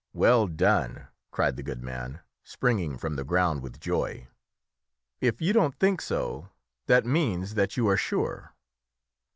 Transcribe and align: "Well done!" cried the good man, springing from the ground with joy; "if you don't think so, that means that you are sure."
"Well 0.13 0.47
done!" 0.47 1.09
cried 1.29 1.57
the 1.57 1.61
good 1.61 1.83
man, 1.83 2.21
springing 2.43 2.97
from 2.97 3.17
the 3.17 3.23
ground 3.23 3.61
with 3.61 3.79
joy; 3.79 4.27
"if 5.19 5.41
you 5.43 5.53
don't 5.53 5.75
think 5.77 6.01
so, 6.01 6.49
that 6.87 7.05
means 7.05 7.53
that 7.53 7.77
you 7.77 7.87
are 7.87 7.97
sure." 7.97 8.55